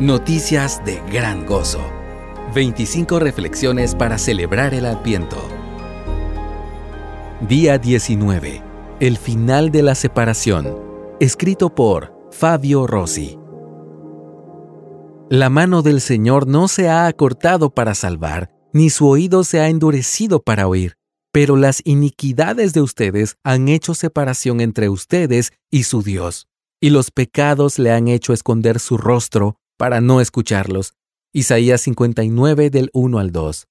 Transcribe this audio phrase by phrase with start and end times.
[0.00, 1.80] Noticias de gran gozo.
[2.54, 5.38] 25 reflexiones para celebrar el Adviento.
[7.40, 8.62] Día 19.
[9.00, 10.78] El final de la separación.
[11.18, 13.40] Escrito por Fabio Rossi.
[15.30, 19.68] La mano del Señor no se ha acortado para salvar, ni su oído se ha
[19.68, 20.94] endurecido para oír,
[21.32, 26.46] pero las iniquidades de ustedes han hecho separación entre ustedes y su Dios,
[26.80, 30.92] y los pecados le han hecho esconder su rostro para no escucharlos.
[31.32, 33.66] Isaías 59 del 1 al 2.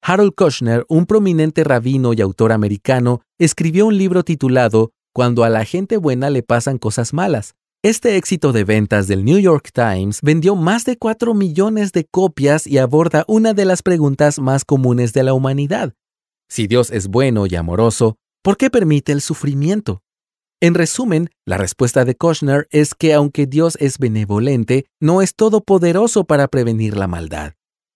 [0.00, 5.64] Harold Kushner, un prominente rabino y autor americano, escribió un libro titulado Cuando a la
[5.64, 7.54] gente buena le pasan cosas malas.
[7.82, 12.66] Este éxito de ventas del New York Times vendió más de 4 millones de copias
[12.66, 15.94] y aborda una de las preguntas más comunes de la humanidad.
[16.48, 20.03] Si Dios es bueno y amoroso, ¿por qué permite el sufrimiento?
[20.64, 26.24] En resumen, la respuesta de Kushner es que aunque Dios es benevolente, no es todopoderoso
[26.24, 27.52] para prevenir la maldad.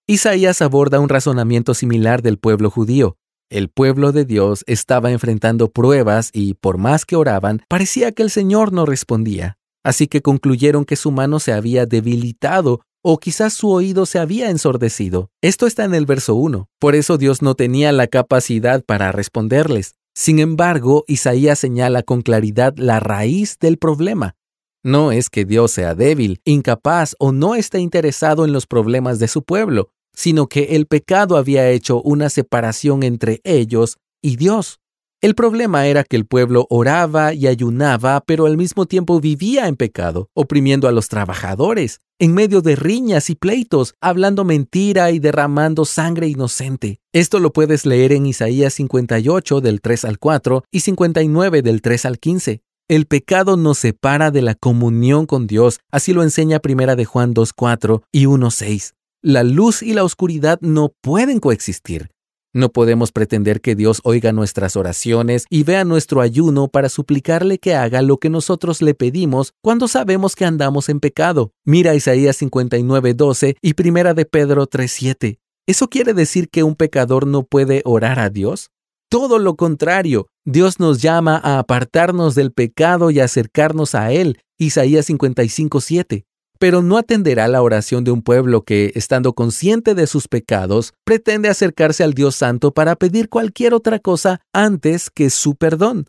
[0.06, 3.16] Isaías aborda un razonamiento similar del pueblo judío.
[3.48, 8.28] El pueblo de Dios estaba enfrentando pruebas y, por más que oraban, parecía que el
[8.28, 9.56] Señor no respondía.
[9.82, 14.50] Así que concluyeron que su mano se había debilitado o quizás su oído se había
[14.50, 15.30] ensordecido.
[15.40, 16.68] Esto está en el verso 1.
[16.78, 19.94] Por eso Dios no tenía la capacidad para responderles.
[20.18, 24.34] Sin embargo, Isaías señala con claridad la raíz del problema.
[24.82, 29.28] No es que Dios sea débil, incapaz o no esté interesado en los problemas de
[29.28, 34.80] su pueblo, sino que el pecado había hecho una separación entre ellos y Dios.
[35.20, 39.74] El problema era que el pueblo oraba y ayunaba, pero al mismo tiempo vivía en
[39.74, 45.84] pecado, oprimiendo a los trabajadores, en medio de riñas y pleitos, hablando mentira y derramando
[45.84, 47.00] sangre inocente.
[47.12, 52.04] Esto lo puedes leer en Isaías 58 del 3 al 4 y 59 del 3
[52.04, 52.62] al 15.
[52.86, 57.34] El pecado nos separa de la comunión con Dios, así lo enseña Primera de Juan
[57.34, 58.92] 2.4 y 1.6.
[59.20, 62.10] La luz y la oscuridad no pueden coexistir.
[62.54, 67.74] No podemos pretender que Dios oiga nuestras oraciones y vea nuestro ayuno para suplicarle que
[67.74, 71.52] haga lo que nosotros le pedimos cuando sabemos que andamos en pecado.
[71.64, 75.38] Mira Isaías 59:12 y Primera de Pedro 3:7.
[75.66, 78.70] ¿Eso quiere decir que un pecador no puede orar a Dios?
[79.10, 84.40] Todo lo contrario, Dios nos llama a apartarnos del pecado y acercarnos a Él.
[84.58, 86.27] Isaías 55:7
[86.58, 91.48] pero no atenderá la oración de un pueblo que, estando consciente de sus pecados, pretende
[91.48, 96.08] acercarse al Dios Santo para pedir cualquier otra cosa antes que su perdón.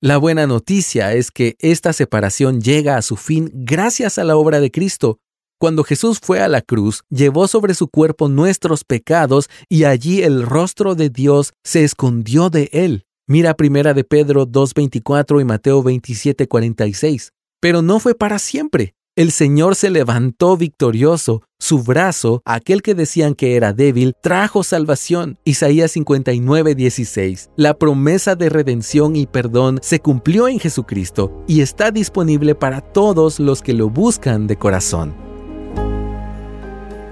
[0.00, 4.60] La buena noticia es que esta separación llega a su fin gracias a la obra
[4.60, 5.18] de Cristo.
[5.58, 10.42] Cuando Jesús fue a la cruz, llevó sobre su cuerpo nuestros pecados y allí el
[10.42, 13.06] rostro de Dios se escondió de él.
[13.26, 17.30] Mira primera de Pedro 2.24 y Mateo 27.46.
[17.58, 18.94] Pero no fue para siempre.
[19.16, 25.38] El Señor se levantó victorioso, su brazo, aquel que decían que era débil, trajo salvación.
[25.42, 27.48] Isaías 59, 16.
[27.56, 33.40] La promesa de redención y perdón se cumplió en Jesucristo y está disponible para todos
[33.40, 35.14] los que lo buscan de corazón.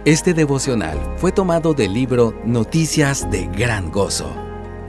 [0.05, 4.31] Este devocional fue tomado del libro Noticias de Gran Gozo.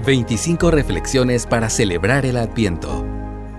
[0.06, 3.15] 25 reflexiones para celebrar el Adviento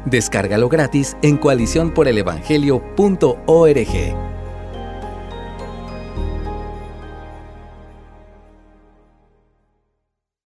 [0.07, 4.26] Descárgalo gratis en coaliciónporelevangelio.org.